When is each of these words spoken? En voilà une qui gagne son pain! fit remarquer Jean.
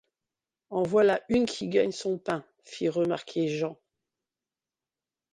En 0.71 0.81
voilà 0.81 1.21
une 1.29 1.45
qui 1.45 1.67
gagne 1.67 1.91
son 1.91 2.17
pain! 2.17 2.43
fit 2.63 2.89
remarquer 2.89 3.47
Jean. 3.49 3.77